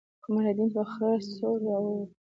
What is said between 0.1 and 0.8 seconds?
قمرالدين يې